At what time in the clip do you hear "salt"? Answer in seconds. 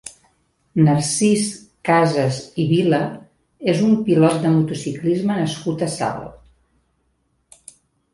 5.97-7.69